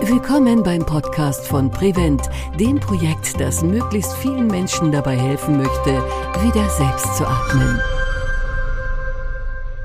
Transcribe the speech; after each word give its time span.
Willkommen 0.00 0.62
beim 0.62 0.86
Podcast 0.86 1.46
von 1.46 1.70
Prevent, 1.70 2.22
dem 2.58 2.80
Projekt, 2.80 3.38
das 3.38 3.62
möglichst 3.62 4.14
vielen 4.14 4.46
Menschen 4.46 4.90
dabei 4.90 5.14
helfen 5.14 5.58
möchte, 5.58 6.02
wieder 6.42 6.70
selbst 6.70 7.18
zu 7.18 7.26
atmen. 7.26 7.78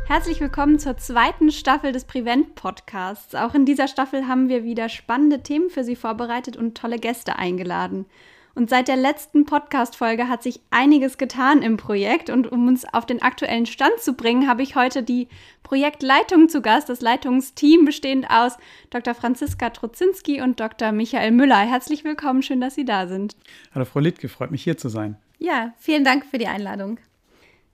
Herzlich 0.05 0.39
willkommen 0.39 0.79
zur 0.79 0.95
zweiten 0.95 1.51
Staffel 1.51 1.91
des 1.91 2.05
Prevent 2.05 2.55
Podcasts. 2.55 3.35
Auch 3.35 3.55
in 3.55 3.65
dieser 3.65 3.89
Staffel 3.89 4.29
haben 4.29 4.47
wir 4.47 4.63
wieder 4.63 4.87
spannende 4.87 5.43
Themen 5.43 5.69
für 5.69 5.83
Sie 5.83 5.97
vorbereitet 5.97 6.55
und 6.55 6.77
tolle 6.77 6.97
Gäste 6.97 7.35
eingeladen. 7.35 8.05
Und 8.59 8.69
seit 8.69 8.89
der 8.89 8.97
letzten 8.97 9.45
Podcast-Folge 9.45 10.27
hat 10.27 10.43
sich 10.43 10.59
einiges 10.69 11.17
getan 11.17 11.61
im 11.61 11.77
Projekt. 11.77 12.29
Und 12.29 12.51
um 12.51 12.67
uns 12.67 12.83
auf 12.83 13.05
den 13.05 13.21
aktuellen 13.21 13.65
Stand 13.65 14.01
zu 14.01 14.15
bringen, 14.15 14.49
habe 14.49 14.63
ich 14.63 14.75
heute 14.75 15.01
die 15.01 15.29
Projektleitung 15.63 16.49
zu 16.49 16.61
Gast, 16.61 16.89
das 16.89 16.99
Leitungsteam 16.99 17.85
bestehend 17.85 18.29
aus 18.29 18.57
Dr. 18.89 19.13
Franziska 19.13 19.69
Trozinski 19.69 20.41
und 20.41 20.59
Dr. 20.59 20.91
Michael 20.91 21.31
Müller. 21.31 21.59
Herzlich 21.59 22.03
willkommen, 22.03 22.41
schön, 22.41 22.59
dass 22.59 22.75
Sie 22.75 22.83
da 22.83 23.07
sind. 23.07 23.37
Hallo 23.73 23.85
Frau 23.85 24.01
Littke, 24.01 24.27
freut 24.27 24.51
mich 24.51 24.61
hier 24.61 24.77
zu 24.77 24.89
sein. 24.89 25.15
Ja, 25.37 25.71
vielen 25.77 26.03
Dank 26.03 26.25
für 26.25 26.37
die 26.37 26.47
Einladung. 26.47 26.99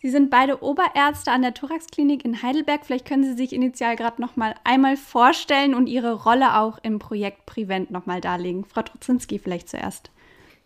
Sie 0.04 0.12
sind 0.12 0.30
beide 0.30 0.62
Oberärzte 0.62 1.32
an 1.32 1.42
der 1.42 1.56
Thoraxklinik 1.56 2.24
in 2.24 2.44
Heidelberg. 2.44 2.86
Vielleicht 2.86 3.08
können 3.08 3.24
Sie 3.24 3.34
sich 3.34 3.54
initial 3.54 3.96
gerade 3.96 4.22
noch 4.22 4.36
mal 4.36 4.54
einmal 4.64 4.98
vorstellen 4.98 5.74
und 5.74 5.88
Ihre 5.88 6.14
Rolle 6.14 6.60
auch 6.60 6.78
im 6.84 7.00
Projekt 7.00 7.48
Prevent 7.48 7.90
noch 7.90 8.06
mal 8.06 8.22
darlegen. 8.22 8.66
Frau 8.66 8.84
Trozinski 8.84 9.40
vielleicht 9.40 9.68
zuerst. 9.68 10.12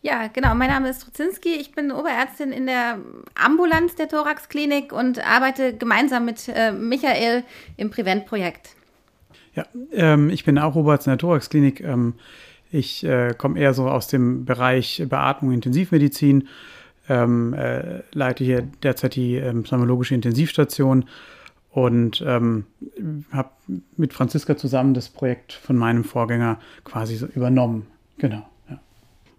Ja, 0.01 0.27
genau. 0.27 0.55
Mein 0.55 0.69
Name 0.69 0.89
ist 0.89 1.03
Truzinski. 1.03 1.55
Ich 1.55 1.73
bin 1.73 1.91
Oberärztin 1.91 2.51
in 2.53 2.67
der 2.67 2.99
Ambulanz 3.35 3.95
der 3.95 4.07
Thoraxklinik 4.07 4.93
und 4.93 5.25
arbeite 5.25 5.75
gemeinsam 5.75 6.23
mit 6.23 6.47
äh, 6.47 6.71
Michael 6.71 7.43
im 7.75 7.89
Prevent-Projekt. 7.89 8.75
Ja, 9.55 9.65
ähm, 9.91 10.29
ich 10.29 10.45
bin 10.45 10.57
auch 10.57 10.75
Oberarzt 10.75 11.07
in 11.07 11.11
der 11.11 11.17
Thoraxklinik. 11.17 11.81
Ähm, 11.81 12.13
ich 12.71 13.03
äh, 13.03 13.33
komme 13.37 13.59
eher 13.59 13.73
so 13.73 13.89
aus 13.89 14.07
dem 14.07 14.45
Bereich 14.45 15.03
Beatmung, 15.09 15.51
Intensivmedizin, 15.51 16.47
ähm, 17.09 17.53
äh, 17.53 18.01
leite 18.13 18.43
hier 18.43 18.61
derzeit 18.83 19.15
die 19.15 19.35
ähm, 19.35 19.63
pneumologische 19.63 20.15
Intensivstation 20.15 21.05
und 21.71 22.23
ähm, 22.25 22.65
habe 23.31 23.49
mit 23.97 24.13
Franziska 24.13 24.55
zusammen 24.55 24.93
das 24.93 25.09
Projekt 25.09 25.51
von 25.51 25.75
meinem 25.75 26.03
Vorgänger 26.03 26.59
quasi 26.85 27.15
so 27.15 27.25
übernommen. 27.25 27.87
Genau. 28.17 28.47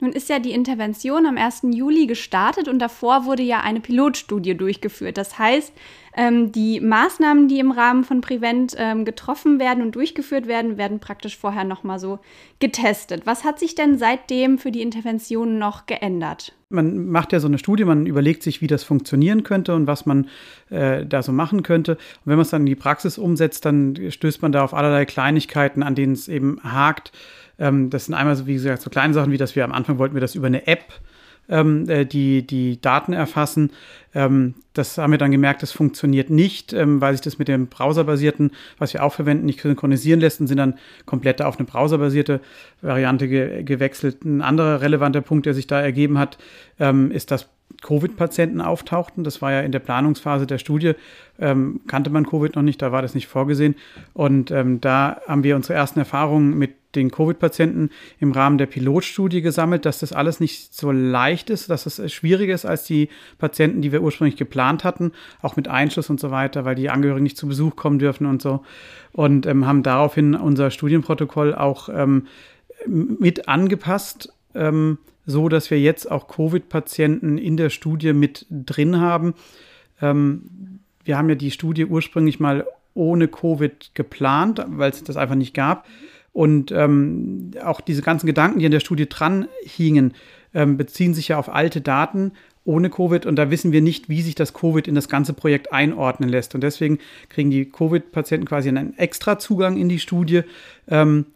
Nun 0.00 0.12
ist 0.12 0.28
ja 0.28 0.38
die 0.38 0.52
Intervention 0.52 1.26
am 1.26 1.36
1. 1.36 1.62
Juli 1.72 2.06
gestartet 2.06 2.68
und 2.68 2.78
davor 2.78 3.26
wurde 3.26 3.42
ja 3.42 3.60
eine 3.60 3.80
Pilotstudie 3.80 4.56
durchgeführt. 4.56 5.18
Das 5.18 5.38
heißt, 5.38 5.72
ähm, 6.16 6.50
die 6.52 6.80
Maßnahmen, 6.80 7.48
die 7.48 7.60
im 7.60 7.70
Rahmen 7.70 8.04
von 8.04 8.20
Prevent 8.20 8.74
ähm, 8.78 9.04
getroffen 9.04 9.60
werden 9.60 9.82
und 9.82 9.94
durchgeführt 9.94 10.46
werden, 10.48 10.76
werden 10.76 10.98
praktisch 10.98 11.36
vorher 11.36 11.64
nochmal 11.64 11.98
so 11.98 12.18
getestet. 12.58 13.22
Was 13.26 13.44
hat 13.44 13.58
sich 13.58 13.74
denn 13.74 13.98
seitdem 13.98 14.58
für 14.58 14.72
die 14.72 14.82
Intervention 14.82 15.58
noch 15.58 15.86
geändert? 15.86 16.52
Man 16.68 17.08
macht 17.08 17.32
ja 17.32 17.40
so 17.40 17.48
eine 17.48 17.58
Studie, 17.58 17.84
man 17.84 18.06
überlegt 18.06 18.42
sich, 18.42 18.60
wie 18.60 18.68
das 18.68 18.84
funktionieren 18.84 19.42
könnte 19.42 19.74
und 19.74 19.86
was 19.86 20.06
man 20.06 20.28
äh, 20.70 21.04
da 21.04 21.22
so 21.22 21.32
machen 21.32 21.62
könnte. 21.62 21.92
Und 21.92 22.26
wenn 22.26 22.36
man 22.36 22.42
es 22.42 22.50
dann 22.50 22.62
in 22.62 22.66
die 22.66 22.76
Praxis 22.76 23.18
umsetzt, 23.18 23.64
dann 23.64 23.98
stößt 24.08 24.40
man 24.42 24.52
da 24.52 24.64
auf 24.64 24.72
allerlei 24.72 25.04
Kleinigkeiten, 25.04 25.82
an 25.82 25.94
denen 25.94 26.12
es 26.12 26.28
eben 26.28 26.60
hakt. 26.62 27.12
Ähm, 27.60 27.90
das 27.90 28.06
sind 28.06 28.14
einmal 28.14 28.34
so, 28.34 28.46
wie 28.46 28.54
gesagt, 28.54 28.82
so 28.82 28.90
kleine 28.90 29.14
Sachen, 29.14 29.30
wie 29.30 29.36
dass 29.36 29.54
wir 29.54 29.64
am 29.64 29.72
Anfang 29.72 29.98
wollten 29.98 30.14
wir 30.14 30.20
das 30.20 30.34
über 30.34 30.48
eine 30.48 30.66
App 30.66 30.84
ähm, 31.50 31.88
äh, 31.88 32.06
die, 32.06 32.46
die 32.46 32.80
Daten 32.80 33.12
erfassen. 33.12 33.72
Ähm, 34.14 34.54
das 34.72 34.96
haben 34.98 35.10
wir 35.10 35.18
dann 35.18 35.32
gemerkt, 35.32 35.62
das 35.62 35.72
funktioniert 35.72 36.30
nicht, 36.30 36.72
ähm, 36.72 37.00
weil 37.00 37.12
sich 37.12 37.20
das 37.20 37.38
mit 37.38 37.48
dem 37.48 37.66
browserbasierten, 37.66 38.52
was 38.78 38.94
wir 38.94 39.02
auch 39.02 39.12
verwenden, 39.12 39.46
nicht 39.46 39.60
synchronisieren 39.60 40.20
lässt 40.20 40.40
und 40.40 40.46
sind 40.46 40.58
dann 40.58 40.78
komplett 41.06 41.42
auf 41.42 41.58
eine 41.58 41.66
browserbasierte 41.66 42.40
Variante 42.82 43.28
ge 43.28 43.64
gewechselt. 43.64 44.24
Ein 44.24 44.42
anderer 44.42 44.80
relevanter 44.80 45.20
Punkt, 45.20 45.46
der 45.46 45.54
sich 45.54 45.66
da 45.66 45.80
ergeben 45.80 46.18
hat, 46.18 46.38
ist, 47.10 47.30
dass 47.30 47.48
Covid-Patienten 47.82 48.60
auftauchten. 48.60 49.22
Das 49.22 49.42
war 49.42 49.52
ja 49.52 49.60
in 49.60 49.72
der 49.72 49.80
Planungsphase 49.80 50.46
der 50.46 50.58
Studie, 50.58 50.94
kannte 51.38 52.10
man 52.10 52.26
Covid 52.26 52.56
noch 52.56 52.62
nicht, 52.62 52.80
da 52.80 52.90
war 52.90 53.02
das 53.02 53.14
nicht 53.14 53.26
vorgesehen. 53.26 53.74
Und 54.14 54.50
da 54.50 55.20
haben 55.26 55.44
wir 55.44 55.56
unsere 55.56 55.74
ersten 55.74 55.98
Erfahrungen 55.98 56.56
mit 56.56 56.79
den 56.94 57.10
Covid-Patienten 57.10 57.90
im 58.18 58.32
Rahmen 58.32 58.58
der 58.58 58.66
Pilotstudie 58.66 59.42
gesammelt, 59.42 59.84
dass 59.84 60.00
das 60.00 60.12
alles 60.12 60.40
nicht 60.40 60.74
so 60.74 60.90
leicht 60.90 61.50
ist, 61.50 61.70
dass 61.70 61.86
es 61.86 62.12
schwieriger 62.12 62.54
ist 62.54 62.64
als 62.64 62.84
die 62.84 63.08
Patienten, 63.38 63.82
die 63.82 63.92
wir 63.92 64.02
ursprünglich 64.02 64.36
geplant 64.36 64.84
hatten, 64.84 65.12
auch 65.42 65.56
mit 65.56 65.68
Einschluss 65.68 66.10
und 66.10 66.20
so 66.20 66.30
weiter, 66.30 66.64
weil 66.64 66.74
die 66.74 66.90
Angehörigen 66.90 67.24
nicht 67.24 67.36
zu 67.36 67.46
Besuch 67.46 67.76
kommen 67.76 67.98
dürfen 67.98 68.26
und 68.26 68.42
so. 68.42 68.64
Und 69.12 69.46
ähm, 69.46 69.66
haben 69.66 69.82
daraufhin 69.82 70.34
unser 70.34 70.70
Studienprotokoll 70.70 71.54
auch 71.54 71.88
ähm, 71.88 72.26
mit 72.86 73.48
angepasst. 73.48 74.32
Ähm, 74.54 74.98
so 75.26 75.48
dass 75.48 75.70
wir 75.70 75.80
jetzt 75.80 76.10
auch 76.10 76.28
Covid-Patienten 76.28 77.38
in 77.38 77.56
der 77.56 77.70
Studie 77.70 78.12
mit 78.12 78.46
drin 78.50 79.00
haben. 79.00 79.34
Ähm, 80.00 80.80
wir 81.04 81.16
haben 81.16 81.28
ja 81.28 81.34
die 81.34 81.50
Studie 81.50 81.86
ursprünglich 81.86 82.40
mal 82.40 82.66
ohne 82.94 83.28
Covid 83.28 83.92
geplant, 83.94 84.64
weil 84.66 84.90
es 84.90 85.04
das 85.04 85.16
einfach 85.16 85.36
nicht 85.36 85.54
gab. 85.54 85.86
Und 86.32 86.70
ähm, 86.72 87.50
auch 87.64 87.80
diese 87.80 88.02
ganzen 88.02 88.26
Gedanken, 88.26 88.60
die 88.60 88.66
an 88.66 88.72
der 88.72 88.80
Studie 88.80 89.08
dran 89.08 89.48
hingen, 89.64 90.14
ähm, 90.54 90.76
beziehen 90.76 91.14
sich 91.14 91.28
ja 91.28 91.38
auf 91.38 91.52
alte 91.52 91.80
Daten 91.80 92.32
ohne 92.64 92.90
Covid 92.90 93.24
und 93.26 93.36
da 93.36 93.50
wissen 93.50 93.72
wir 93.72 93.80
nicht, 93.80 94.08
wie 94.08 94.22
sich 94.22 94.34
das 94.34 94.52
Covid 94.52 94.86
in 94.86 94.94
das 94.94 95.08
ganze 95.08 95.32
Projekt 95.32 95.72
einordnen 95.72 96.28
lässt. 96.28 96.54
Und 96.54 96.60
deswegen 96.60 96.98
kriegen 97.28 97.50
die 97.50 97.64
Covid-Patienten 97.64 98.46
quasi 98.46 98.68
einen 98.68 98.96
extra 98.98 99.38
Zugang 99.38 99.76
in 99.76 99.88
die 99.88 99.98
Studie. 99.98 100.42
Ähm, 100.88 101.26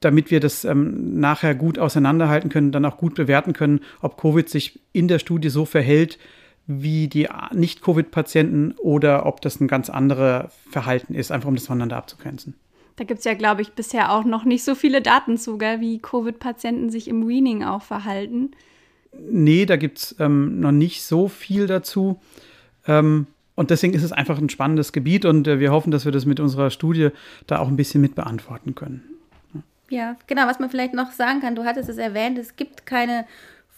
damit 0.00 0.30
wir 0.30 0.40
das 0.40 0.64
ähm, 0.64 1.20
nachher 1.20 1.54
gut 1.54 1.78
auseinanderhalten 1.78 2.50
können, 2.50 2.72
dann 2.72 2.84
auch 2.84 2.96
gut 2.96 3.14
bewerten 3.14 3.52
können, 3.52 3.80
ob 4.00 4.20
Covid 4.20 4.48
sich 4.48 4.80
in 4.92 5.06
der 5.06 5.20
Studie 5.20 5.48
so 5.48 5.64
verhält 5.64 6.18
wie 6.66 7.08
die 7.08 7.28
Nicht-Covid-Patienten 7.52 8.74
oder 8.78 9.26
ob 9.26 9.40
das 9.40 9.60
ein 9.60 9.68
ganz 9.68 9.90
anderes 9.90 10.52
Verhalten 10.70 11.14
ist, 11.14 11.32
einfach 11.32 11.48
um 11.48 11.54
das 11.54 11.66
voneinander 11.66 11.96
abzugrenzen. 11.96 12.54
Da 13.02 13.06
gibt 13.06 13.18
es 13.18 13.24
ja, 13.24 13.34
glaube 13.34 13.62
ich, 13.62 13.72
bisher 13.72 14.12
auch 14.12 14.22
noch 14.22 14.44
nicht 14.44 14.62
so 14.62 14.76
viele 14.76 15.02
Daten 15.02 15.36
zu, 15.36 15.58
gell, 15.58 15.80
wie 15.80 15.98
Covid-Patienten 15.98 16.88
sich 16.88 17.08
im 17.08 17.26
Weaning 17.26 17.64
auch 17.64 17.82
verhalten. 17.82 18.52
Nee, 19.18 19.66
da 19.66 19.74
gibt 19.74 19.98
es 19.98 20.16
ähm, 20.20 20.60
noch 20.60 20.70
nicht 20.70 21.02
so 21.02 21.26
viel 21.26 21.66
dazu. 21.66 22.20
Ähm, 22.86 23.26
und 23.56 23.70
deswegen 23.70 23.92
ist 23.92 24.04
es 24.04 24.12
einfach 24.12 24.38
ein 24.38 24.48
spannendes 24.50 24.92
Gebiet 24.92 25.24
und 25.24 25.48
äh, 25.48 25.58
wir 25.58 25.72
hoffen, 25.72 25.90
dass 25.90 26.04
wir 26.04 26.12
das 26.12 26.26
mit 26.26 26.38
unserer 26.38 26.70
Studie 26.70 27.08
da 27.48 27.58
auch 27.58 27.66
ein 27.66 27.74
bisschen 27.74 28.00
mit 28.00 28.14
beantworten 28.14 28.76
können. 28.76 29.02
Ja, 29.90 30.14
genau, 30.28 30.46
was 30.46 30.60
man 30.60 30.70
vielleicht 30.70 30.94
noch 30.94 31.10
sagen 31.10 31.40
kann, 31.40 31.56
du 31.56 31.64
hattest 31.64 31.88
es 31.88 31.98
erwähnt, 31.98 32.38
es 32.38 32.54
gibt 32.54 32.86
keine 32.86 33.26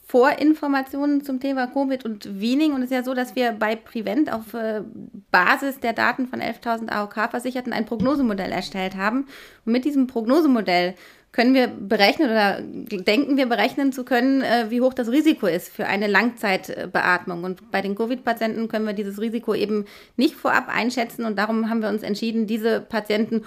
Vorinformationen 0.06 1.25
zum 1.25 1.41
Thema 1.41 1.66
Covid 1.66 2.04
und 2.04 2.41
Weaning. 2.41 2.72
Und 2.72 2.82
es 2.82 2.91
ist 2.91 2.97
ja 2.97 3.03
so, 3.03 3.15
dass 3.15 3.34
wir 3.34 3.53
bei 3.53 3.75
Prevent 3.75 4.32
auf 4.32 4.54
äh, 4.54 4.82
Basis 5.31 5.81
der 5.81 5.92
Daten 5.92 6.26
von 6.26 6.41
11.000 6.41 6.91
AOK-Versicherten 6.91 7.72
ein 7.72 7.87
Prognosemodell 7.87 8.53
erstellt 8.53 8.97
haben. 8.97 9.26
Und 9.64 9.72
mit 9.72 9.84
diesem 9.84 10.06
Prognosemodell 10.06 10.94
können 11.32 11.54
wir 11.54 11.66
berechnen 11.66 12.31
oder 12.31 12.60
denken 12.60 13.37
wir 13.37 13.47
berechnen 13.47 13.93
zu 13.93 14.04
können, 14.04 14.43
äh, 14.43 14.66
wie 14.69 14.81
hoch 14.81 14.94
das 14.94 15.10
Risiko 15.10 15.47
ist 15.48 15.69
für 15.69 15.87
eine 15.87 16.06
Langzeitbeatmung. 16.06 17.43
Und 17.43 17.72
bei 17.72 17.81
den 17.81 17.97
Covid-Patienten 17.97 18.69
können 18.69 18.87
wir 18.87 18.93
dieses 18.93 19.20
Risiko 19.20 19.54
eben 19.54 19.87
nicht 20.16 20.37
vorab 20.37 20.69
einschätzen. 20.69 21.25
Und 21.25 21.37
darum 21.37 21.70
haben 21.70 21.82
wir 21.82 21.88
uns 21.88 22.04
entschieden, 22.04 22.47
diese 22.47 22.81
Patienten 22.81 23.43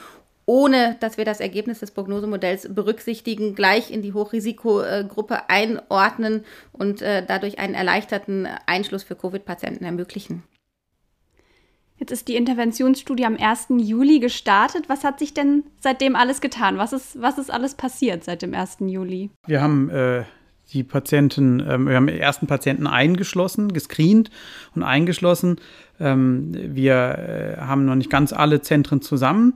ohne 0.47 0.95
dass 1.01 1.17
wir 1.17 1.25
das 1.25 1.41
Ergebnis 1.41 1.81
des 1.81 1.91
Prognosemodells 1.91 2.73
berücksichtigen, 2.73 3.53
gleich 3.53 3.91
in 3.91 4.01
die 4.01 4.13
Hochrisikogruppe 4.13 5.49
einordnen 5.49 6.45
und 6.71 7.01
äh, 7.01 7.23
dadurch 7.27 7.59
einen 7.59 7.75
erleichterten 7.75 8.47
Einschluss 8.65 9.03
für 9.03 9.15
Covid-Patienten 9.15 9.83
ermöglichen. 9.83 10.43
Jetzt 11.99 12.11
ist 12.11 12.27
die 12.27 12.35
Interventionsstudie 12.37 13.25
am 13.25 13.37
1. 13.37 13.67
Juli 13.79 14.19
gestartet. 14.19 14.87
Was 14.87 15.03
hat 15.03 15.19
sich 15.19 15.33
denn 15.33 15.63
seitdem 15.79 16.15
alles 16.15 16.39
getan? 16.41 16.77
Was 16.77 16.93
ist, 16.93 17.21
was 17.21 17.37
ist 17.37 17.51
alles 17.51 17.75
passiert 17.75 18.23
seit 18.23 18.41
dem 18.41 18.53
1. 18.53 18.77
Juli? 18.81 19.31
Wir 19.47 19.61
haben 19.61 19.89
äh, 19.89 20.23
die 20.73 20.83
Patienten, 20.83 21.59
ähm, 21.67 21.87
wir 21.87 21.95
haben 21.95 22.07
die 22.07 22.19
ersten 22.19 22.47
Patienten 22.47 22.87
eingeschlossen, 22.87 23.73
gescreent 23.73 24.29
und 24.75 24.83
eingeschlossen. 24.83 25.59
Ähm, 25.99 26.51
wir 26.53 27.57
äh, 27.57 27.61
haben 27.61 27.85
noch 27.85 27.95
nicht 27.95 28.09
ganz 28.09 28.31
alle 28.31 28.61
Zentren 28.61 29.01
zusammen. 29.01 29.55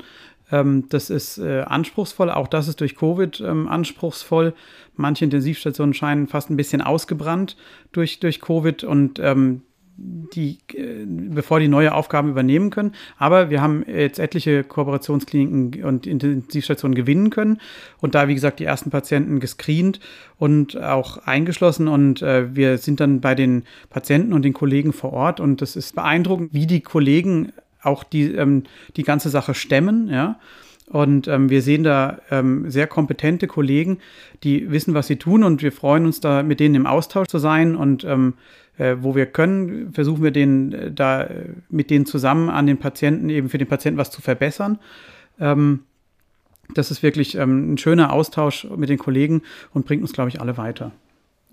Ähm, 0.51 0.85
das 0.89 1.09
ist 1.09 1.37
äh, 1.37 1.61
anspruchsvoll. 1.61 2.29
Auch 2.29 2.47
das 2.47 2.67
ist 2.67 2.81
durch 2.81 2.95
Covid 2.95 3.41
ähm, 3.41 3.67
anspruchsvoll. 3.67 4.53
Manche 4.95 5.25
Intensivstationen 5.25 5.93
scheinen 5.93 6.27
fast 6.27 6.49
ein 6.49 6.57
bisschen 6.57 6.81
ausgebrannt 6.81 7.57
durch, 7.91 8.19
durch 8.19 8.41
Covid 8.41 8.83
und 8.83 9.19
ähm, 9.19 9.63
die, 9.97 10.57
äh, 10.73 11.05
bevor 11.05 11.59
die 11.59 11.67
neue 11.67 11.93
Aufgaben 11.93 12.29
übernehmen 12.29 12.69
können. 12.69 12.93
Aber 13.17 13.49
wir 13.49 13.61
haben 13.61 13.85
jetzt 13.87 14.19
etliche 14.19 14.63
Kooperationskliniken 14.63 15.83
und 15.83 16.07
Intensivstationen 16.07 16.95
gewinnen 16.95 17.29
können 17.29 17.59
und 17.99 18.15
da, 18.15 18.27
wie 18.27 18.33
gesagt, 18.33 18.59
die 18.59 18.65
ersten 18.65 18.89
Patienten 18.89 19.39
gescreent 19.39 19.99
und 20.37 20.81
auch 20.81 21.17
eingeschlossen 21.19 21.87
und 21.87 22.21
äh, 22.21 22.55
wir 22.55 22.77
sind 22.77 22.99
dann 22.99 23.21
bei 23.21 23.35
den 23.35 23.63
Patienten 23.89 24.33
und 24.33 24.43
den 24.43 24.53
Kollegen 24.53 24.93
vor 24.93 25.13
Ort 25.13 25.39
und 25.39 25.61
das 25.61 25.75
ist 25.75 25.95
beeindruckend, 25.95 26.53
wie 26.53 26.67
die 26.67 26.81
Kollegen 26.81 27.51
auch 27.83 28.03
die, 28.03 28.33
ähm, 28.33 28.63
die 28.95 29.03
ganze 29.03 29.29
Sache 29.29 29.53
stemmen, 29.53 30.07
ja. 30.07 30.39
Und 30.87 31.29
ähm, 31.29 31.49
wir 31.49 31.61
sehen 31.61 31.83
da 31.83 32.19
ähm, 32.31 32.69
sehr 32.69 32.85
kompetente 32.85 33.47
Kollegen, 33.47 33.99
die 34.43 34.71
wissen, 34.71 34.93
was 34.93 35.07
sie 35.07 35.15
tun. 35.15 35.45
Und 35.45 35.61
wir 35.61 35.71
freuen 35.71 36.05
uns 36.05 36.19
da, 36.19 36.43
mit 36.43 36.59
denen 36.59 36.75
im 36.75 36.85
Austausch 36.85 37.27
zu 37.29 37.37
sein. 37.37 37.77
Und 37.77 38.03
ähm, 38.03 38.33
äh, 38.77 38.97
wo 38.99 39.15
wir 39.15 39.25
können, 39.25 39.93
versuchen 39.93 40.23
wir 40.23 40.31
den 40.31 40.73
äh, 40.73 40.91
da 40.91 41.23
äh, 41.23 41.45
mit 41.69 41.89
denen 41.89 42.05
zusammen 42.05 42.49
an 42.49 42.67
den 42.67 42.77
Patienten 42.77 43.29
eben 43.29 43.47
für 43.47 43.57
den 43.57 43.67
Patienten 43.67 43.97
was 43.97 44.11
zu 44.11 44.21
verbessern. 44.21 44.79
Ähm, 45.39 45.81
das 46.73 46.91
ist 46.91 47.03
wirklich 47.03 47.35
ähm, 47.35 47.73
ein 47.73 47.77
schöner 47.77 48.11
Austausch 48.11 48.67
mit 48.75 48.89
den 48.89 48.97
Kollegen 48.97 49.43
und 49.73 49.85
bringt 49.85 50.01
uns, 50.01 50.13
glaube 50.13 50.29
ich, 50.29 50.41
alle 50.41 50.57
weiter. 50.57 50.91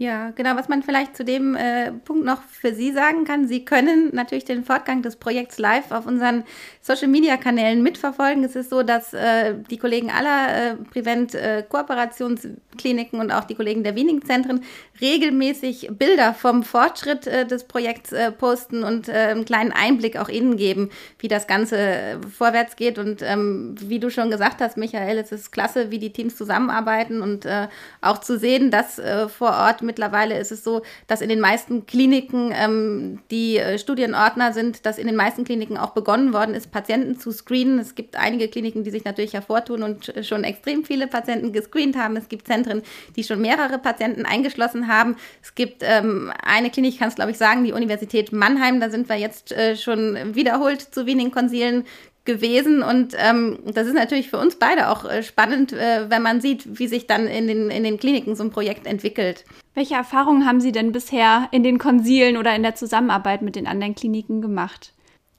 Ja, 0.01 0.31
genau. 0.31 0.55
Was 0.55 0.69
man 0.69 0.85
vielleicht 0.85 1.17
zu 1.17 1.25
dem 1.25 1.57
äh, 1.57 1.91
Punkt 1.91 2.25
noch 2.25 2.41
für 2.43 2.73
Sie 2.73 2.93
sagen 2.93 3.25
kann, 3.25 3.49
Sie 3.49 3.65
können 3.65 4.11
natürlich 4.13 4.45
den 4.45 4.63
Fortgang 4.63 5.03
des 5.03 5.17
Projekts 5.17 5.59
live 5.59 5.91
auf 5.91 6.07
unseren 6.07 6.45
Social-Media-Kanälen 6.83 7.83
mitverfolgen. 7.83 8.45
Es 8.45 8.55
ist 8.55 8.71
so, 8.71 8.85
dass 8.85 9.13
äh, 9.13 9.57
die 9.69 9.77
Kollegen 9.77 10.13
aller 10.13 10.71
äh, 10.71 10.77
Prevent-Kooperationskliniken 10.77 13.19
und 13.19 13.33
auch 13.33 13.43
die 13.43 13.57
Kollegen 13.57 13.83
der 13.83 13.97
Wiening-Zentren 13.97 14.63
regelmäßig 15.01 15.89
Bilder 15.91 16.33
vom 16.33 16.63
Fortschritt 16.63 17.27
äh, 17.27 17.45
des 17.45 17.65
Projekts 17.65 18.13
äh, 18.13 18.31
posten 18.31 18.85
und 18.85 19.09
äh, 19.09 19.33
einen 19.33 19.47
kleinen 19.47 19.73
Einblick 19.73 20.17
auch 20.17 20.29
Ihnen 20.29 20.57
geben, 20.57 20.91
wie 21.19 21.27
das 21.27 21.49
Ganze 21.49 21.77
äh, 21.77 22.19
vorwärts 22.23 22.77
geht. 22.77 23.01
Und 23.01 23.21
ähm, 23.23 23.75
wie 23.81 23.99
du 23.99 24.11
schon 24.11 24.31
gesagt 24.31 24.61
hast, 24.61 24.77
Michael, 24.77 25.19
es 25.19 25.33
ist 25.33 25.51
klasse, 25.51 25.91
wie 25.91 25.99
die 25.99 26.13
Teams 26.13 26.37
zusammenarbeiten 26.37 27.21
und 27.21 27.47
äh, 27.47 27.67
auch 28.01 28.19
zu 28.19 28.39
sehen, 28.39 28.71
dass 28.71 29.01
äh, 29.01 29.29
vor 29.29 29.51
Ort 29.51 29.83
mittlerweile 29.89 30.39
ist 30.39 30.53
es 30.53 30.63
so, 30.63 30.83
dass 31.09 31.21
in 31.21 31.29
den 31.29 31.41
meisten 31.41 31.87
Kliniken, 31.87 32.53
ähm, 32.55 33.19
die 33.33 33.59
äh, 33.59 33.79
Studienordner 33.79 34.53
sind, 34.53 34.87
dass 34.87 34.99
in 34.99 35.09
den 35.09 35.17
meisten 35.17 35.43
Kliniken 35.43 35.77
auch 35.77 35.91
begonnen 35.91 36.33
worden 36.33 36.55
ist, 36.55 36.71
Patienten 36.71 37.19
zu 37.19 37.33
screenen. 37.33 37.81
Es 37.81 37.97
gibt 37.97 38.15
einige 38.15 38.47
Kliniken, 38.47 38.85
die 38.85 38.91
sich 38.91 39.05
natürlich 39.05 39.33
hervortun 39.33 39.83
und 39.83 40.15
äh, 40.17 40.23
schon 40.23 40.45
extrem 40.45 40.85
viele 40.85 41.09
Patienten 41.09 41.53
gescreent 41.53 41.97
haben. 41.97 42.17
Es 42.17 42.29
gibt 42.29 42.47
Zentren, 42.47 42.83
die 43.17 43.25
schon 43.25 43.41
mehrere 43.41 43.79
Patienten 43.79 44.25
eingeschlossen 44.25 44.87
haben. 44.87 45.17
Es 45.43 45.57
gibt 45.57 45.83
ähm, 45.83 46.33
eine 46.43 46.71
Klinik, 46.71 46.93
ich 46.93 46.99
kann 47.01 47.09
es 47.09 47.17
glaube 47.17 47.33
ich 47.33 47.39
sagen, 47.39 47.65
die 47.65 47.73
Universität 47.73 48.31
Mannheim. 48.31 48.79
Da 48.79 48.91
sind 48.91 49.09
wir 49.09 49.17
jetzt 49.17 49.51
äh, 49.53 49.77
schon 49.77 50.35
wiederholt 50.35 50.83
zu 50.83 51.07
Wiening-Konsilen 51.07 51.85
gewesen. 52.29 52.83
Und 52.83 53.15
ähm, 53.17 53.59
das 53.65 53.89
ist 53.89 53.95
natürlich 53.95 54.31
für 54.31 54.39
uns 54.39 54.57
beide 54.57 54.91
auch 54.91 55.05
äh, 55.05 55.25
spannend, 55.25 55.73
äh, 55.73 56.09
wenn 56.09 56.23
man 56.23 56.41
sieht, 56.41 56.79
wie 56.79 56.87
sich 56.87 57.09
dann 57.09 57.27
in 57.27 57.49
den, 57.49 57.71
in 57.71 57.83
den 57.83 57.99
Kliniken 57.99 58.37
so 58.37 58.45
ein 58.45 58.51
Projekt 58.51 58.87
entwickelt. 58.87 59.45
Welche 59.75 59.95
Erfahrungen 59.95 60.47
haben 60.47 60.61
Sie 60.61 60.71
denn 60.71 60.93
bisher 60.93 61.49
in 61.51 61.65
den 61.65 61.79
Konsilen 61.79 62.37
oder 62.37 62.55
in 62.55 62.63
der 62.63 62.75
Zusammenarbeit 62.75 63.43
mit 63.43 63.57
den 63.57 63.67
anderen 63.67 63.95
Kliniken 63.95 64.43
gemacht? 64.43 64.93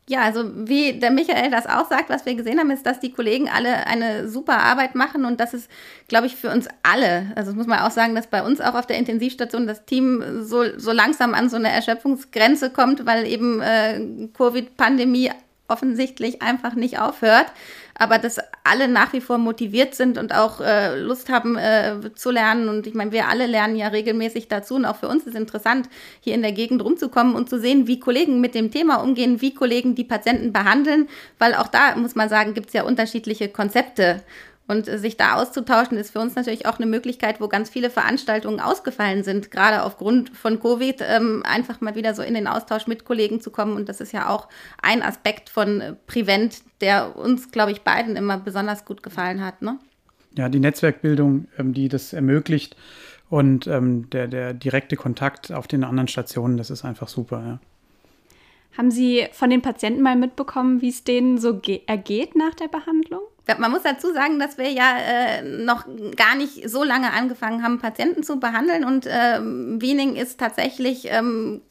Ja, 0.09 0.21
also 0.21 0.43
wie 0.55 0.93
der 0.93 1.11
Michael 1.11 1.51
das 1.51 1.67
auch 1.67 1.87
sagt, 1.87 2.09
was 2.09 2.25
wir 2.25 2.33
gesehen 2.33 2.57
haben, 2.57 2.71
ist, 2.71 2.83
dass 2.83 2.99
die 2.99 3.11
Kollegen 3.11 3.47
alle 3.47 3.85
eine 3.85 4.27
super 4.27 4.57
Arbeit 4.57 4.95
machen 4.95 5.23
und 5.23 5.39
das 5.39 5.53
ist, 5.53 5.69
glaube 6.07 6.25
ich, 6.25 6.35
für 6.35 6.49
uns 6.49 6.67
alle, 6.81 7.31
also 7.35 7.51
das 7.51 7.55
muss 7.55 7.67
man 7.67 7.81
auch 7.81 7.91
sagen, 7.91 8.15
dass 8.15 8.25
bei 8.25 8.43
uns 8.43 8.59
auch 8.59 8.73
auf 8.73 8.87
der 8.87 8.97
Intensivstation 8.97 9.67
das 9.67 9.85
Team 9.85 10.41
so, 10.41 10.63
so 10.79 10.91
langsam 10.93 11.35
an 11.35 11.51
so 11.51 11.57
eine 11.57 11.69
Erschöpfungsgrenze 11.69 12.71
kommt, 12.71 13.05
weil 13.05 13.27
eben 13.27 13.61
äh, 13.61 14.27
Covid-Pandemie 14.35 15.29
offensichtlich 15.69 16.41
einfach 16.41 16.73
nicht 16.73 16.99
aufhört, 16.99 17.47
aber 17.95 18.17
dass 18.17 18.37
alle 18.63 18.87
nach 18.87 19.13
wie 19.13 19.21
vor 19.21 19.37
motiviert 19.37 19.93
sind 19.93 20.17
und 20.17 20.33
auch 20.33 20.61
äh, 20.61 20.99
Lust 20.99 21.29
haben 21.29 21.57
äh, 21.57 22.13
zu 22.15 22.31
lernen. 22.31 22.69
Und 22.69 22.87
ich 22.87 22.93
meine, 22.93 23.11
wir 23.11 23.27
alle 23.27 23.45
lernen 23.45 23.75
ja 23.75 23.89
regelmäßig 23.89 24.47
dazu 24.47 24.75
und 24.75 24.85
auch 24.85 24.95
für 24.95 25.09
uns 25.09 25.27
ist 25.27 25.35
interessant, 25.35 25.89
hier 26.21 26.33
in 26.33 26.41
der 26.41 26.53
Gegend 26.53 26.83
rumzukommen 26.83 27.35
und 27.35 27.49
zu 27.49 27.59
sehen, 27.59 27.87
wie 27.87 27.99
Kollegen 27.99 28.39
mit 28.39 28.55
dem 28.55 28.71
Thema 28.71 28.97
umgehen, 28.97 29.41
wie 29.41 29.53
Kollegen 29.53 29.95
die 29.95 30.05
Patienten 30.05 30.53
behandeln, 30.53 31.09
weil 31.37 31.53
auch 31.55 31.67
da 31.67 31.95
muss 31.95 32.15
man 32.15 32.29
sagen, 32.29 32.53
gibt 32.53 32.67
es 32.67 32.73
ja 32.73 32.83
unterschiedliche 32.83 33.49
Konzepte. 33.49 34.21
Und 34.69 34.85
sich 34.85 35.17
da 35.17 35.33
auszutauschen, 35.33 35.97
ist 35.97 36.11
für 36.11 36.19
uns 36.19 36.35
natürlich 36.35 36.67
auch 36.67 36.77
eine 36.77 36.85
Möglichkeit, 36.85 37.41
wo 37.41 37.47
ganz 37.47 37.71
viele 37.71 37.89
Veranstaltungen 37.89 38.59
ausgefallen 38.59 39.23
sind, 39.23 39.49
gerade 39.49 39.81
aufgrund 39.81 40.29
von 40.29 40.59
Covid, 40.59 41.01
ähm, 41.01 41.41
einfach 41.43 41.81
mal 41.81 41.95
wieder 41.95 42.13
so 42.13 42.21
in 42.21 42.35
den 42.35 42.45
Austausch 42.45 42.85
mit 42.85 43.03
Kollegen 43.03 43.41
zu 43.41 43.49
kommen. 43.49 43.75
Und 43.75 43.89
das 43.89 43.99
ist 43.99 44.11
ja 44.11 44.29
auch 44.29 44.47
ein 44.79 45.01
Aspekt 45.01 45.49
von 45.49 45.97
Prevent, 46.05 46.61
der 46.81 47.17
uns, 47.17 47.49
glaube 47.49 47.71
ich, 47.71 47.81
beiden 47.81 48.15
immer 48.15 48.37
besonders 48.37 48.85
gut 48.85 49.01
gefallen 49.01 49.43
hat. 49.43 49.63
Ne? 49.63 49.79
Ja, 50.37 50.49
die 50.49 50.59
Netzwerkbildung, 50.59 51.47
ähm, 51.57 51.73
die 51.73 51.89
das 51.89 52.13
ermöglicht 52.13 52.75
und 53.27 53.65
ähm, 53.65 54.07
der, 54.11 54.27
der 54.27 54.53
direkte 54.53 54.97
Kontakt 54.97 55.51
auf 55.51 55.65
den 55.65 55.83
anderen 55.83 56.07
Stationen, 56.07 56.57
das 56.57 56.69
ist 56.69 56.85
einfach 56.85 57.07
super. 57.07 57.41
Ja. 57.43 57.59
Haben 58.77 58.91
Sie 58.91 59.25
von 59.31 59.49
den 59.49 59.63
Patienten 59.63 60.03
mal 60.03 60.15
mitbekommen, 60.15 60.83
wie 60.83 60.89
es 60.89 61.03
denen 61.03 61.39
so 61.39 61.59
ergeht 61.87 62.35
nach 62.35 62.53
der 62.53 62.67
Behandlung? 62.67 63.21
Man 63.57 63.71
muss 63.71 63.83
dazu 63.83 64.13
sagen, 64.13 64.37
dass 64.39 64.57
wir 64.57 64.69
ja 64.69 64.97
äh, 64.97 65.41
noch 65.41 65.85
gar 66.15 66.35
nicht 66.35 66.69
so 66.69 66.83
lange 66.83 67.11
angefangen 67.13 67.63
haben, 67.63 67.79
Patienten 67.79 68.23
zu 68.23 68.39
behandeln. 68.39 68.83
Und 68.83 69.07
äh, 69.07 69.39
Wiening 69.41 70.15
ist 70.15 70.39
tatsächlich 70.39 71.07
ähm, 71.09 71.61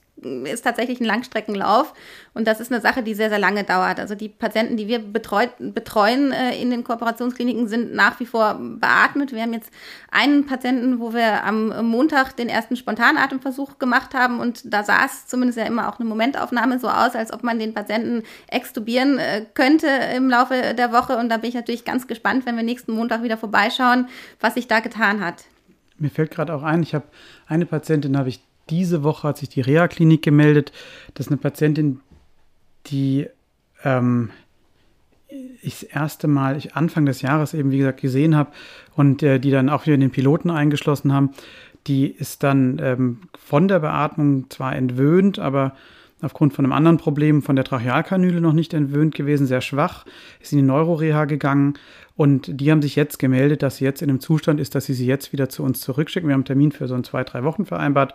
ist 0.44 0.62
tatsächlich 0.62 1.00
ein 1.00 1.04
Langstreckenlauf 1.04 1.94
und 2.34 2.46
das 2.46 2.60
ist 2.60 2.72
eine 2.72 2.80
Sache, 2.80 3.02
die 3.02 3.14
sehr, 3.14 3.28
sehr 3.28 3.38
lange 3.38 3.64
dauert. 3.64 4.00
Also 4.00 4.14
die 4.14 4.28
Patienten, 4.28 4.76
die 4.76 4.88
wir 4.88 4.98
betreut, 4.98 5.50
betreuen 5.58 6.32
äh, 6.32 6.60
in 6.60 6.70
den 6.70 6.84
Kooperationskliniken, 6.84 7.68
sind 7.68 7.94
nach 7.94 8.20
wie 8.20 8.26
vor 8.26 8.58
beatmet. 8.60 9.32
Wir 9.32 9.42
haben 9.42 9.52
jetzt 9.52 9.70
einen 10.10 10.46
Patienten, 10.46 11.00
wo 11.00 11.12
wir 11.12 11.44
am 11.44 11.86
Montag 11.86 12.36
den 12.36 12.48
ersten 12.48 12.76
Spontanatemversuch 12.76 13.78
gemacht 13.78 14.14
haben 14.14 14.40
und 14.40 14.72
da 14.72 14.84
sah 14.84 15.04
es 15.04 15.26
zumindest 15.26 15.58
ja 15.58 15.64
immer 15.64 15.88
auch 15.88 15.98
eine 15.98 16.08
Momentaufnahme 16.08 16.78
so 16.78 16.88
aus, 16.88 17.14
als 17.14 17.32
ob 17.32 17.42
man 17.42 17.58
den 17.58 17.74
Patienten 17.74 18.22
extubieren 18.48 19.18
äh, 19.18 19.44
könnte 19.54 19.88
im 20.16 20.28
Laufe 20.30 20.74
der 20.74 20.92
Woche 20.92 21.16
und 21.16 21.28
da 21.28 21.36
bin 21.38 21.48
ich 21.48 21.54
natürlich 21.54 21.84
ganz 21.84 22.06
gespannt, 22.06 22.46
wenn 22.46 22.56
wir 22.56 22.62
nächsten 22.62 22.92
Montag 22.92 23.22
wieder 23.22 23.36
vorbeischauen, 23.36 24.08
was 24.40 24.54
sich 24.54 24.68
da 24.68 24.80
getan 24.80 25.24
hat. 25.24 25.44
Mir 25.98 26.10
fällt 26.10 26.30
gerade 26.30 26.54
auch 26.54 26.62
ein, 26.62 26.82
ich 26.82 26.94
habe 26.94 27.06
eine 27.46 27.66
Patientin, 27.66 28.16
habe 28.16 28.28
ich 28.28 28.40
diese 28.70 29.02
Woche 29.02 29.28
hat 29.28 29.38
sich 29.38 29.48
die 29.48 29.60
Reha-Klinik 29.60 30.22
gemeldet. 30.22 30.72
Das 31.14 31.26
ist 31.26 31.32
eine 31.32 31.38
Patientin, 31.38 32.00
die 32.86 33.26
ähm, 33.84 34.30
ich 35.62 35.80
das 35.80 35.82
erste 35.82 36.28
Mal, 36.28 36.56
ich 36.56 36.74
Anfang 36.74 37.06
des 37.06 37.22
Jahres 37.22 37.54
eben, 37.54 37.70
wie 37.70 37.78
gesagt, 37.78 38.00
gesehen 38.00 38.34
habe 38.34 38.50
und 38.96 39.22
äh, 39.22 39.38
die 39.38 39.50
dann 39.50 39.68
auch 39.68 39.84
wieder 39.86 39.94
in 39.94 40.00
den 40.00 40.10
Piloten 40.10 40.50
eingeschlossen 40.50 41.12
haben. 41.12 41.30
Die 41.86 42.06
ist 42.06 42.42
dann 42.42 42.78
ähm, 42.82 43.20
von 43.38 43.68
der 43.68 43.80
Beatmung 43.80 44.50
zwar 44.50 44.74
entwöhnt, 44.74 45.38
aber 45.38 45.74
aufgrund 46.20 46.52
von 46.52 46.64
einem 46.64 46.72
anderen 46.72 46.98
Problem 46.98 47.42
von 47.42 47.56
der 47.56 47.64
Trachealkanüle 47.64 48.40
noch 48.40 48.52
nicht 48.52 48.74
entwöhnt 48.74 49.14
gewesen, 49.14 49.46
sehr 49.46 49.60
schwach, 49.60 50.04
ist 50.40 50.52
in 50.52 50.58
die 50.58 50.64
Neuroreha 50.64 51.24
gegangen 51.24 51.74
und 52.16 52.60
die 52.60 52.70
haben 52.70 52.82
sich 52.82 52.96
jetzt 52.96 53.18
gemeldet, 53.18 53.62
dass 53.62 53.76
sie 53.76 53.84
jetzt 53.84 54.02
in 54.02 54.10
einem 54.10 54.20
Zustand 54.20 54.60
ist, 54.60 54.74
dass 54.74 54.86
sie 54.86 54.94
sie 54.94 55.06
jetzt 55.06 55.32
wieder 55.32 55.48
zu 55.48 55.62
uns 55.62 55.80
zurückschicken. 55.80 56.28
Wir 56.28 56.34
haben 56.34 56.40
einen 56.40 56.46
Termin 56.46 56.72
für 56.72 56.88
so 56.88 56.94
ein 56.94 57.04
zwei, 57.04 57.22
drei 57.24 57.44
Wochen 57.44 57.64
vereinbart 57.64 58.14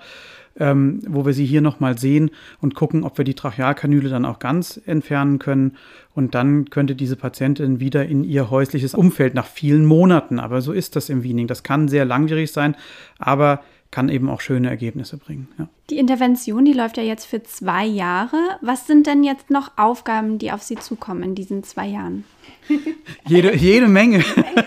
ähm, 0.59 0.99
wo 1.07 1.25
wir 1.25 1.33
sie 1.33 1.45
hier 1.45 1.61
nochmal 1.61 1.97
sehen 1.97 2.31
und 2.61 2.75
gucken, 2.75 3.03
ob 3.03 3.17
wir 3.17 3.25
die 3.25 3.33
Trachealkanüle 3.33 4.09
dann 4.09 4.25
auch 4.25 4.39
ganz 4.39 4.79
entfernen 4.85 5.39
können. 5.39 5.77
Und 6.13 6.35
dann 6.35 6.69
könnte 6.69 6.95
diese 6.95 7.15
Patientin 7.15 7.79
wieder 7.79 8.05
in 8.05 8.23
ihr 8.23 8.49
häusliches 8.49 8.93
Umfeld 8.93 9.33
nach 9.33 9.47
vielen 9.47 9.85
Monaten. 9.85 10.39
Aber 10.39 10.61
so 10.61 10.71
ist 10.71 10.95
das 10.95 11.09
im 11.09 11.23
Wiening. 11.23 11.47
Das 11.47 11.63
kann 11.63 11.87
sehr 11.87 12.05
langwierig 12.05 12.51
sein, 12.51 12.75
aber 13.17 13.61
kann 13.93 14.09
eben 14.09 14.27
auch 14.27 14.41
schöne 14.41 14.69
Ergebnisse 14.69 15.17
bringen. 15.17 15.47
Ja. 15.59 15.67
Die 15.91 15.99
Intervention, 15.99 16.65
die 16.65 16.73
läuft 16.73 16.97
ja 16.97 17.03
jetzt 17.03 17.25
für 17.25 17.43
zwei 17.43 17.85
Jahre. 17.85 18.37
Was 18.61 18.87
sind 18.87 19.05
denn 19.05 19.23
jetzt 19.23 19.51
noch 19.51 19.77
Aufgaben, 19.77 20.39
die 20.39 20.51
auf 20.51 20.63
Sie 20.63 20.75
zukommen 20.75 21.21
in 21.21 21.35
diesen 21.35 21.63
zwei 21.63 21.85
Jahren? 21.85 22.23
jede, 23.27 23.55
jede 23.55 23.87
Menge. 23.87 24.19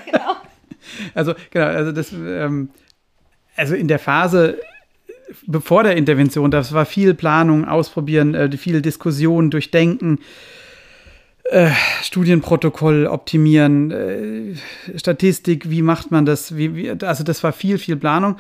genau. 0.07 0.37
Also, 1.15 1.35
genau, 1.51 1.67
also 1.67 1.91
das, 1.91 2.13
ähm, 2.13 2.71
also 3.57 3.75
in 3.75 3.89
der 3.89 3.99
Phase 3.99 4.59
bevor 5.47 5.83
der 5.83 5.97
Intervention, 5.97 6.51
das 6.51 6.73
war 6.73 6.87
viel 6.87 7.13
Planung, 7.13 7.67
Ausprobieren, 7.67 8.35
äh, 8.35 8.57
viel 8.57 8.81
Diskussion, 8.81 9.51
Durchdenken, 9.51 10.21
äh, 11.51 11.71
Studienprotokoll 12.03 13.07
optimieren, 13.07 13.91
äh, 13.91 14.99
Statistik, 14.99 15.69
wie 15.71 15.83
macht 15.83 16.11
man 16.11 16.25
das? 16.25 16.57
Wie, 16.57 16.75
wie, 16.75 16.91
also 16.91 17.25
das 17.25 17.43
war 17.43 17.53
viel, 17.53 17.79
viel 17.79 17.97
Planung. 17.97 18.37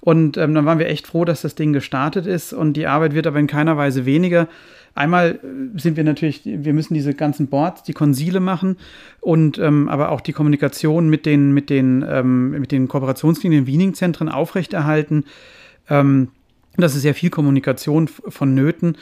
Und 0.00 0.36
ähm, 0.36 0.54
dann 0.54 0.66
waren 0.66 0.78
wir 0.78 0.88
echt 0.88 1.06
froh, 1.06 1.24
dass 1.24 1.42
das 1.42 1.54
Ding 1.54 1.72
gestartet 1.72 2.26
ist 2.26 2.52
und 2.52 2.74
die 2.74 2.86
Arbeit 2.86 3.14
wird 3.14 3.26
aber 3.26 3.38
in 3.38 3.46
keiner 3.46 3.76
Weise 3.76 4.06
weniger. 4.06 4.48
Einmal 4.94 5.40
äh, 5.42 5.78
sind 5.78 5.96
wir 5.96 6.04
natürlich, 6.04 6.42
wir 6.44 6.72
müssen 6.72 6.94
diese 6.94 7.12
ganzen 7.14 7.48
Boards, 7.48 7.82
die 7.82 7.92
Konsile 7.92 8.40
machen 8.40 8.76
und 9.20 9.58
ähm, 9.58 9.88
aber 9.88 10.10
auch 10.10 10.20
die 10.20 10.32
Kommunikation 10.32 11.08
mit 11.08 11.26
den, 11.26 11.52
mit 11.52 11.70
den, 11.70 12.04
ähm, 12.08 12.50
mit 12.50 12.72
den 12.72 12.88
Kooperationslinien, 12.88 13.66
Wiening-Zentren 13.66 14.28
aufrechterhalten. 14.28 15.24
Ähm, 15.88 16.28
das 16.76 16.94
ist 16.94 17.04
ja 17.04 17.12
viel 17.12 17.30
Kommunikation 17.30 18.08
vonnöten. 18.08 18.96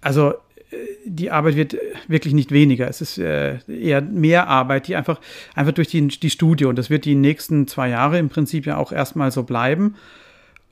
Also 0.00 0.32
äh, 0.70 0.76
die 1.06 1.30
Arbeit 1.30 1.56
wird 1.56 1.76
wirklich 2.08 2.34
nicht 2.34 2.52
weniger. 2.52 2.88
Es 2.88 3.00
ist 3.00 3.18
äh, 3.18 3.58
eher 3.66 4.02
mehr 4.02 4.48
Arbeit, 4.48 4.88
die 4.88 4.96
einfach, 4.96 5.20
einfach 5.54 5.72
durch 5.72 5.88
die, 5.88 6.06
die 6.06 6.30
Studie, 6.30 6.66
und 6.66 6.76
das 6.76 6.90
wird 6.90 7.04
die 7.04 7.14
nächsten 7.14 7.66
zwei 7.66 7.88
Jahre 7.88 8.18
im 8.18 8.28
Prinzip 8.28 8.66
ja 8.66 8.76
auch 8.76 8.92
erstmal 8.92 9.30
so 9.30 9.42
bleiben. 9.42 9.94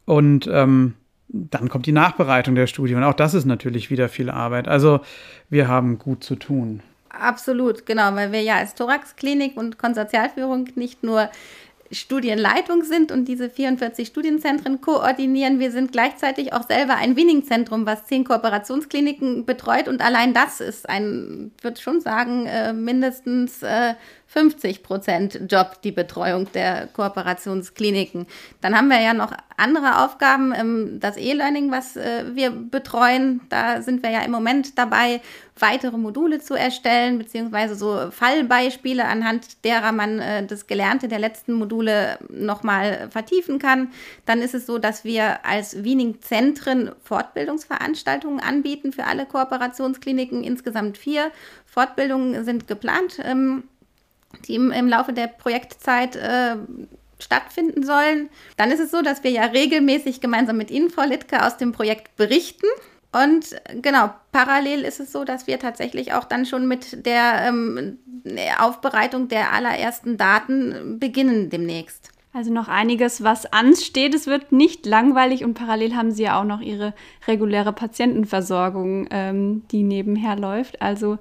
Und 0.08 0.48
ähm, 0.50 0.94
dann 1.28 1.68
kommt 1.68 1.86
die 1.86 1.92
Nachbereitung 1.92 2.54
der 2.54 2.66
Studie 2.66 2.94
und 2.94 3.04
auch 3.04 3.14
das 3.14 3.34
ist 3.34 3.44
natürlich 3.44 3.90
wieder 3.90 4.08
viel 4.08 4.30
Arbeit. 4.30 4.66
Also 4.66 5.00
wir 5.50 5.68
haben 5.68 5.98
gut 5.98 6.24
zu 6.24 6.36
tun 6.36 6.82
Absolut, 7.10 7.86
genau, 7.86 8.14
weil 8.14 8.32
wir 8.32 8.42
ja 8.42 8.56
als 8.56 8.74
Thoraxklinik 8.74 9.56
und 9.56 9.78
Konsortialführung 9.78 10.68
nicht 10.74 11.02
nur 11.02 11.30
Studienleitung 11.90 12.84
sind 12.84 13.10
und 13.10 13.26
diese 13.26 13.48
44 13.48 14.06
Studienzentren 14.06 14.82
koordinieren. 14.82 15.58
Wir 15.58 15.70
sind 15.70 15.90
gleichzeitig 15.90 16.52
auch 16.52 16.66
selber 16.66 16.96
ein 16.96 17.16
Winningzentrum, 17.16 17.86
was 17.86 18.06
zehn 18.06 18.24
Kooperationskliniken 18.24 19.46
betreut 19.46 19.88
und 19.88 20.02
allein 20.02 20.34
das 20.34 20.60
ist 20.60 20.88
ein, 20.88 21.50
würde 21.62 21.80
schon 21.80 22.00
sagen, 22.02 22.46
äh, 22.46 22.74
mindestens 22.74 23.62
äh, 23.62 23.94
50 24.28 24.82
Prozent 24.82 25.40
Job, 25.48 25.80
die 25.82 25.90
Betreuung 25.90 26.52
der 26.52 26.86
Kooperationskliniken. 26.88 28.26
Dann 28.60 28.76
haben 28.76 28.88
wir 28.88 29.00
ja 29.00 29.14
noch 29.14 29.32
andere 29.56 30.04
Aufgaben, 30.04 30.52
ähm, 30.54 31.00
das 31.00 31.16
E-Learning, 31.16 31.70
was 31.70 31.96
äh, 31.96 32.24
wir 32.34 32.50
betreuen. 32.50 33.40
Da 33.48 33.80
sind 33.80 34.02
wir 34.02 34.10
ja 34.10 34.20
im 34.20 34.30
Moment 34.30 34.76
dabei, 34.78 35.22
weitere 35.58 35.96
Module 35.96 36.40
zu 36.40 36.54
erstellen, 36.54 37.18
beziehungsweise 37.18 37.74
so 37.74 38.10
Fallbeispiele, 38.10 39.06
anhand 39.06 39.64
derer 39.64 39.92
man 39.92 40.18
äh, 40.20 40.44
das 40.46 40.66
Gelernte 40.66 41.08
der 41.08 41.18
letzten 41.18 41.54
Module 41.54 42.18
nochmal 42.28 43.08
vertiefen 43.10 43.58
kann. 43.58 43.88
Dann 44.26 44.42
ist 44.42 44.54
es 44.54 44.66
so, 44.66 44.78
dass 44.78 45.04
wir 45.04 45.46
als 45.46 45.84
Wiening-Zentren 45.84 46.90
Fortbildungsveranstaltungen 47.02 48.40
anbieten 48.40 48.92
für 48.92 49.04
alle 49.04 49.24
Kooperationskliniken. 49.24 50.44
Insgesamt 50.44 50.98
vier 50.98 51.32
Fortbildungen 51.64 52.44
sind 52.44 52.68
geplant. 52.68 53.18
Ähm, 53.24 53.64
die 54.46 54.54
im, 54.54 54.70
im 54.70 54.88
Laufe 54.88 55.12
der 55.12 55.26
Projektzeit 55.26 56.16
äh, 56.16 56.56
stattfinden 57.18 57.84
sollen. 57.84 58.28
Dann 58.56 58.70
ist 58.70 58.80
es 58.80 58.90
so, 58.90 59.02
dass 59.02 59.24
wir 59.24 59.30
ja 59.30 59.44
regelmäßig 59.44 60.20
gemeinsam 60.20 60.56
mit 60.56 60.70
Ihnen, 60.70 60.90
Frau 60.90 61.04
Littke, 61.04 61.44
aus 61.44 61.56
dem 61.56 61.72
Projekt 61.72 62.16
berichten. 62.16 62.66
Und 63.12 63.56
genau, 63.82 64.10
parallel 64.32 64.82
ist 64.82 65.00
es 65.00 65.12
so, 65.12 65.24
dass 65.24 65.46
wir 65.46 65.58
tatsächlich 65.58 66.12
auch 66.12 66.24
dann 66.24 66.44
schon 66.44 66.68
mit 66.68 67.06
der 67.06 67.46
ähm, 67.46 67.98
Aufbereitung 68.58 69.28
der 69.28 69.52
allerersten 69.52 70.16
Daten 70.18 70.98
beginnen 70.98 71.48
demnächst. 71.50 72.12
Also 72.34 72.52
noch 72.52 72.68
einiges, 72.68 73.24
was 73.24 73.46
ansteht. 73.52 74.14
Es 74.14 74.26
wird 74.26 74.52
nicht 74.52 74.84
langweilig 74.84 75.42
und 75.44 75.54
parallel 75.54 75.96
haben 75.96 76.12
Sie 76.12 76.24
ja 76.24 76.38
auch 76.38 76.44
noch 76.44 76.60
Ihre 76.60 76.92
reguläre 77.26 77.72
Patientenversorgung, 77.72 79.08
ähm, 79.10 79.62
die 79.72 79.82
nebenher 79.82 80.36
läuft. 80.36 80.82
Also 80.82 81.18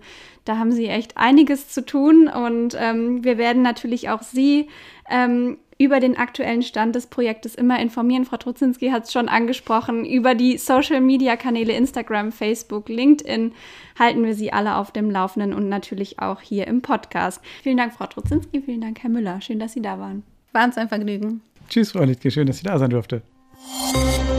da 0.48 0.58
haben 0.58 0.72
Sie 0.72 0.88
echt 0.88 1.18
einiges 1.18 1.70
zu 1.70 1.86
tun 1.86 2.28
und 2.28 2.76
ähm, 2.80 3.24
wir 3.24 3.38
werden 3.38 3.62
natürlich 3.62 4.10
auch 4.10 4.22
Sie 4.22 4.68
ähm, 5.10 5.58
über 5.80 6.00
den 6.00 6.18
aktuellen 6.18 6.64
Stand 6.64 6.96
des 6.96 7.08
Projektes 7.08 7.54
immer 7.56 7.80
informieren. 7.80 8.26
Frau 8.26 8.38
Trutzinski 8.38 8.90
hat 8.90 9.06
es 9.06 9.14
schon 9.14 9.30
angesprochen. 9.30 10.06
Über 10.06 10.34
die 10.34 10.58
Social-Media-Kanäle 10.58 11.74
Instagram, 11.74 12.32
Facebook, 12.32 12.90
LinkedIn 12.90 13.54
halten 14.00 14.26
wir 14.26 14.34
Sie 14.34 14.52
alle 14.52 14.78
auf 14.78 14.92
dem 14.92 15.12
Laufenden 15.12 15.54
und 15.54 15.70
natürlich 15.70 16.20
auch 16.20 16.42
hier 16.42 16.68
im 16.68 16.82
Podcast. 16.82 17.42
Vielen 17.62 17.78
Dank, 17.78 17.94
Frau 17.94 18.08
Trutzinski. 18.08 18.62
Vielen 18.62 18.82
Dank, 18.82 19.04
Herr 19.04 19.10
Müller. 19.10 19.40
Schön, 19.42 19.60
dass 19.60 19.74
Sie 19.74 19.82
da 19.82 20.00
waren. 20.00 20.24
War 20.52 20.66
uns 20.66 20.78
ein 20.78 20.90
Vergnügen. 20.90 21.42
Tschüss, 21.70 21.92
Frau 21.92 22.04
Littke. 22.04 22.32
Schön, 22.32 22.48
dass 22.48 22.58
Sie 22.58 22.64
da 22.64 22.80
sein 22.80 22.90
durfte. 22.90 23.22